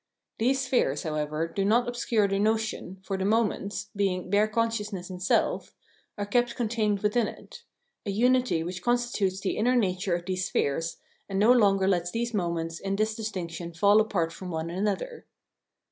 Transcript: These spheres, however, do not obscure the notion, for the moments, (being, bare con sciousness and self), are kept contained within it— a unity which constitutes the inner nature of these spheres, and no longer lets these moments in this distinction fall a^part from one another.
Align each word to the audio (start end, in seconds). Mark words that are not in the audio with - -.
These 0.39 0.61
spheres, 0.61 1.03
however, 1.03 1.47
do 1.47 1.63
not 1.63 1.87
obscure 1.87 2.27
the 2.27 2.39
notion, 2.39 2.97
for 3.03 3.19
the 3.19 3.23
moments, 3.23 3.91
(being, 3.95 4.31
bare 4.31 4.47
con 4.47 4.69
sciousness 4.69 5.11
and 5.11 5.21
self), 5.21 5.75
are 6.17 6.25
kept 6.25 6.55
contained 6.55 7.01
within 7.01 7.27
it— 7.27 7.61
a 8.07 8.09
unity 8.09 8.63
which 8.63 8.81
constitutes 8.81 9.41
the 9.41 9.57
inner 9.57 9.75
nature 9.75 10.15
of 10.15 10.25
these 10.25 10.45
spheres, 10.47 10.97
and 11.29 11.37
no 11.37 11.51
longer 11.51 11.87
lets 11.87 12.09
these 12.09 12.33
moments 12.33 12.79
in 12.79 12.95
this 12.95 13.13
distinction 13.13 13.75
fall 13.75 14.03
a^part 14.03 14.31
from 14.31 14.49
one 14.49 14.71
another. 14.71 15.27